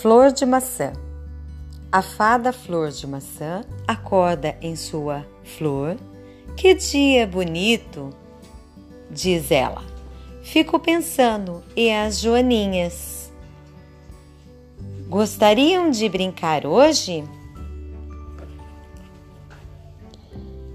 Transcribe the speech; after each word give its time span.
Flor 0.00 0.32
de 0.32 0.44
maçã. 0.44 0.92
A 1.90 2.02
fada 2.02 2.52
flor 2.52 2.90
de 2.90 3.06
maçã 3.06 3.62
acorda 3.86 4.56
em 4.60 4.74
sua 4.76 5.24
flor. 5.56 5.96
Que 6.56 6.74
dia 6.74 7.26
bonito! 7.26 8.10
diz 9.10 9.50
ela. 9.50 9.82
Fico 10.42 10.78
pensando 10.78 11.62
e 11.76 11.90
as 11.90 12.18
joaninhas. 12.18 13.32
Gostariam 15.08 15.90
de 15.90 16.08
brincar 16.08 16.66
hoje? 16.66 17.24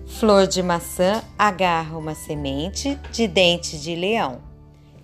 Flor 0.07 0.47
de 0.47 0.63
maçã 0.63 1.21
agarra 1.37 1.97
uma 1.97 2.15
semente 2.15 2.97
de 3.11 3.27
dente 3.27 3.79
de 3.79 3.95
leão. 3.95 4.41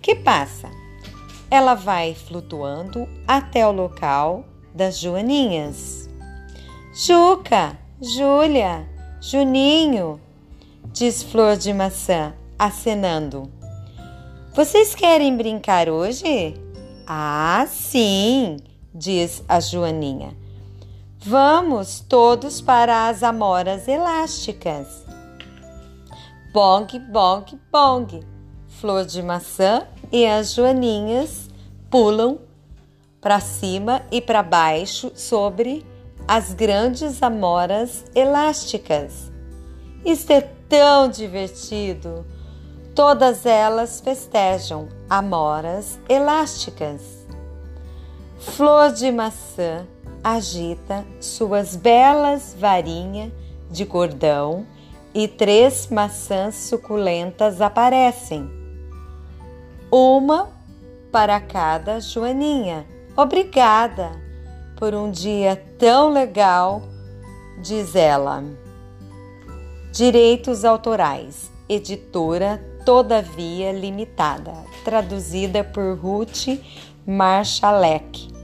Que 0.00 0.14
passa? 0.14 0.85
Ela 1.50 1.74
vai 1.74 2.14
flutuando 2.14 3.08
até 3.26 3.66
o 3.66 3.72
local 3.72 4.44
das 4.74 4.98
joaninhas. 4.98 6.08
Juca, 6.92 7.78
Júlia, 8.00 8.88
Juninho, 9.20 10.20
diz 10.92 11.22
Flor 11.22 11.56
de 11.56 11.72
Maçã, 11.72 12.34
acenando. 12.58 13.50
Vocês 14.54 14.94
querem 14.94 15.36
brincar 15.36 15.88
hoje? 15.88 16.54
Ah, 17.06 17.66
sim, 17.68 18.56
diz 18.94 19.44
a 19.48 19.60
Joaninha. 19.60 20.36
Vamos 21.18 22.00
todos 22.00 22.60
para 22.60 23.08
as 23.08 23.22
amoras 23.22 23.86
elásticas. 23.86 25.04
Bong, 26.52 26.98
bong, 27.10 27.60
bong. 27.70 28.35
Flor 28.80 29.06
de 29.06 29.22
maçã 29.22 29.86
e 30.12 30.26
as 30.26 30.52
joaninhas 30.52 31.48
pulam 31.90 32.38
para 33.22 33.40
cima 33.40 34.02
e 34.12 34.20
para 34.20 34.42
baixo 34.42 35.10
sobre 35.14 35.82
as 36.28 36.52
grandes 36.52 37.22
amoras 37.22 38.04
elásticas. 38.14 39.32
Isto 40.04 40.30
é 40.32 40.42
tão 40.68 41.08
divertido! 41.08 42.26
Todas 42.94 43.46
elas 43.46 44.00
festejam 44.00 44.88
amoras 45.08 45.98
elásticas. 46.06 47.26
Flor 48.38 48.92
de 48.92 49.10
maçã 49.10 49.86
agita 50.22 51.02
suas 51.18 51.76
belas 51.76 52.54
varinhas 52.58 53.32
de 53.70 53.86
cordão 53.86 54.66
e 55.14 55.26
três 55.26 55.88
maçãs 55.88 56.54
suculentas 56.54 57.62
aparecem. 57.62 58.65
Uma 59.98 60.50
para 61.10 61.40
cada 61.40 61.98
joaninha. 62.00 62.86
Obrigada 63.16 64.12
por 64.76 64.94
um 64.94 65.10
dia 65.10 65.56
tão 65.78 66.10
legal, 66.10 66.82
diz 67.62 67.96
ela. 67.96 68.44
Direitos 69.90 70.66
autorais, 70.66 71.50
editora 71.66 72.62
Todavia 72.84 73.72
Limitada, 73.72 74.52
traduzida 74.84 75.64
por 75.64 75.98
Ruth 75.98 76.46
Marchalek. 77.06 78.35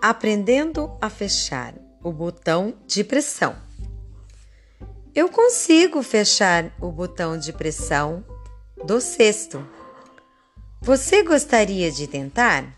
Aprendendo 0.00 0.96
a 1.00 1.08
fechar 1.08 1.74
o 2.02 2.12
botão 2.12 2.74
de 2.86 3.02
pressão. 3.02 3.56
Eu 5.14 5.28
consigo 5.28 6.02
fechar 6.02 6.72
o 6.80 6.90
botão 6.90 7.38
de 7.38 7.52
pressão 7.52 8.24
do 8.84 9.00
cesto. 9.00 9.66
Você 10.82 11.22
gostaria 11.22 11.90
de 11.90 12.06
tentar? 12.06 12.76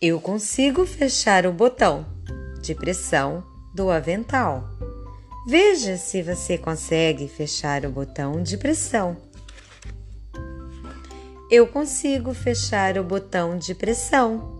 Eu 0.00 0.20
consigo 0.20 0.84
fechar 0.84 1.46
o 1.46 1.52
botão 1.52 2.04
de 2.60 2.74
pressão 2.74 3.44
do 3.72 3.90
avental. 3.90 4.68
Veja 5.44 5.96
se 5.96 6.22
você 6.22 6.56
consegue 6.56 7.26
fechar 7.26 7.84
o 7.84 7.90
botão 7.90 8.40
de 8.40 8.56
pressão. 8.56 9.16
Eu 11.50 11.66
consigo 11.66 12.32
fechar 12.32 12.96
o 12.96 13.02
botão 13.02 13.58
de 13.58 13.74
pressão 13.74 14.52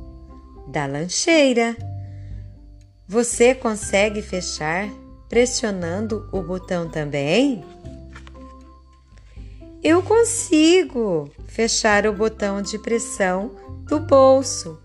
da 0.66 0.84
lancheira. 0.86 1.76
Você 3.06 3.54
consegue 3.54 4.20
fechar 4.22 4.88
pressionando 5.28 6.28
o 6.32 6.42
botão 6.42 6.88
também? 6.88 7.64
Eu 9.84 10.02
consigo 10.02 11.30
fechar 11.46 12.08
o 12.08 12.12
botão 12.12 12.60
de 12.60 12.76
pressão 12.78 13.52
do 13.86 14.00
bolso. 14.00 14.80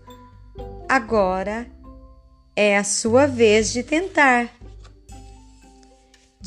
Agora 0.88 1.66
é 2.54 2.78
a 2.78 2.84
sua 2.84 3.26
vez 3.26 3.72
de 3.72 3.82
tentar. 3.82 4.57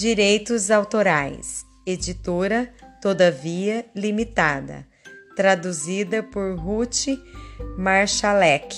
Direitos 0.02 0.72
Autorais, 0.72 1.64
editora 1.86 2.74
Todavia 3.04 3.86
Limitada, 3.96 4.88
traduzida 5.36 6.24
por 6.24 6.58
Ruth 6.58 7.06
Marchalek 7.78 8.74